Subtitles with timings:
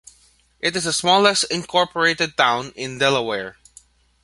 [0.59, 3.57] It is the smallest incorporated town in Delaware.